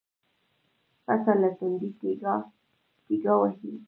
[1.05, 3.71] پسه له تندې تيګا وهي.